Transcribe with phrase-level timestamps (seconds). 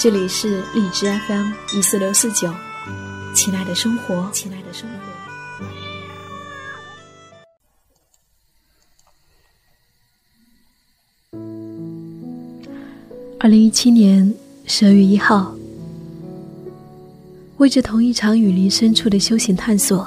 [0.00, 2.48] 这里是荔枝 FM 一四六四九，
[3.34, 4.96] 亲爱的生活，亲爱的生活。
[13.40, 14.32] 二零一七年
[14.66, 15.52] 十二月一号，
[17.56, 20.06] 为着同一场雨林深处的修行探索，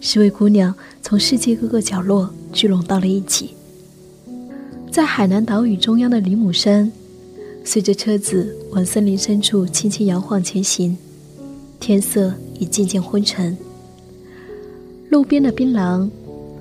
[0.00, 3.54] 十位姑娘从世界各个角落聚拢到了一起，
[4.90, 6.90] 在海南岛屿中央的里母山。
[7.66, 10.96] 随着车子往森林深处轻轻摇晃前行，
[11.80, 13.56] 天色已渐渐昏沉。
[15.08, 16.08] 路边的槟榔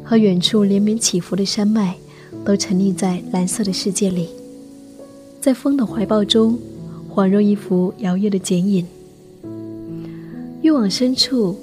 [0.02, 1.96] 和远处连绵起伏的山脉，
[2.46, 4.30] 都沉溺在蓝色的世界里，
[5.42, 6.58] 在风的怀抱中，
[7.14, 8.88] 恍若一幅摇曳的剪影。
[10.62, 11.58] 越往深处，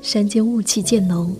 [0.00, 1.34] 山间雾气渐浓，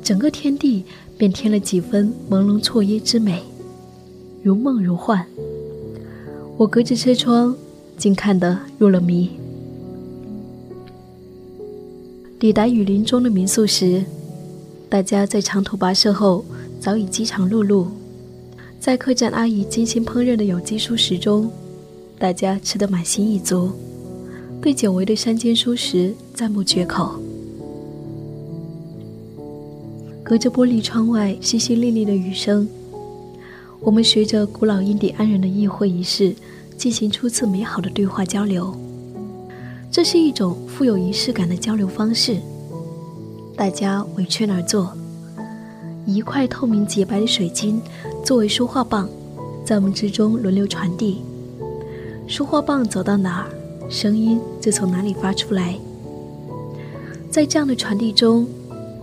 [0.00, 0.84] 整个天地
[1.18, 3.42] 便添了几分朦胧错耶之美，
[4.44, 5.26] 如梦如幻。
[6.60, 7.56] 我隔着车窗，
[7.96, 9.30] 竟看得入了迷。
[12.38, 14.04] 抵达雨林中的民宿时，
[14.86, 16.44] 大家在长途跋涉后
[16.78, 17.86] 早已饥肠辘辘。
[18.78, 21.50] 在客栈阿姨精心烹饪的有机蔬食中，
[22.18, 23.70] 大家吃得满心意足，
[24.60, 27.18] 对久违的山间蔬食赞不绝口。
[30.22, 32.68] 隔着玻璃窗外淅淅沥沥的雨声。
[33.82, 36.34] 我们学着古老印第安人的议会仪式，
[36.80, 38.74] 进行初次美好的对话交流。
[39.90, 42.38] 这是一种富有仪式感的交流方式。
[43.54, 44.90] 大家围圈而坐，
[46.06, 47.82] 一块透明洁白的水晶
[48.24, 49.06] 作为说话棒，
[49.62, 51.20] 在我们之中轮流传递。
[52.26, 53.50] 说话棒走到哪儿，
[53.90, 55.76] 声音就从哪里发出来。
[57.30, 58.48] 在这样的传递中，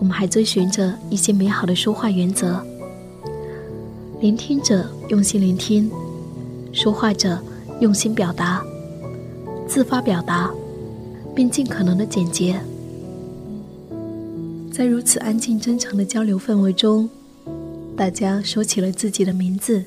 [0.00, 2.60] 我们还遵循着一些美好的说话原则。
[4.20, 5.88] 聆听者用心聆听，
[6.72, 7.38] 说话者
[7.80, 8.64] 用心表达，
[9.68, 10.50] 自发表达，
[11.34, 12.58] 并尽可能的简洁。
[14.72, 17.08] 在如此安静真诚的交流氛围中，
[17.96, 19.84] 大家说起了自己的名字、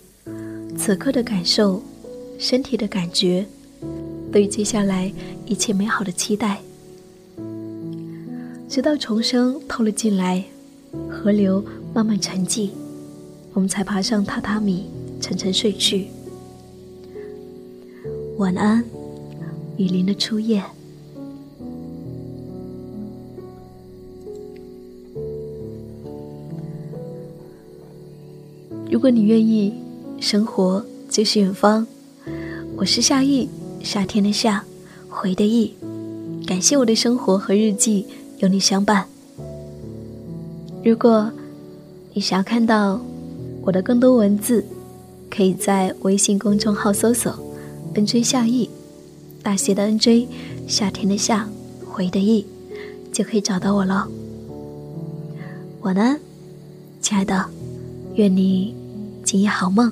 [0.78, 1.82] 此刻的感受、
[2.40, 3.46] 身体的感觉，
[4.32, 5.12] 对接下来
[5.46, 6.60] 一切美好的期待。
[8.70, 10.42] 直到重生透了进来，
[11.10, 11.62] 河流
[11.94, 12.70] 慢慢沉寂。
[13.54, 14.86] 我们才爬上榻榻米，
[15.20, 16.08] 沉沉睡去。
[18.42, 18.84] 晚安，
[19.78, 20.64] 雨林的初夜。
[28.90, 29.76] 如果你愿意，
[30.20, 31.86] 生活就是远方。
[32.76, 33.48] 我是夏意，
[33.84, 34.66] 夏天的夏，
[35.08, 35.76] 回的意。
[36.48, 38.08] 感谢我的生活和日记
[38.40, 39.06] 有你相伴。
[40.84, 41.32] 如果
[42.14, 43.00] 你想要看到。
[43.64, 44.66] 我的更多文字，
[45.30, 47.32] 可以在微信公众号搜索
[47.94, 48.70] “nj 夏意”，
[49.44, 50.28] 大写的 “nj”，
[50.68, 51.48] 夏天的夏，
[51.86, 52.46] 回的意，
[53.12, 54.08] 就可以找到我了。
[55.82, 56.20] 晚安，
[57.02, 57.46] 亲爱的，
[58.16, 58.76] 愿你
[59.24, 59.92] 今夜好梦。